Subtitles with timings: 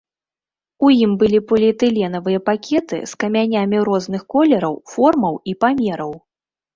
[0.85, 6.11] У ім былі поліэтыленавыя пакеты з камянямі розных колераў, формаў і памераў.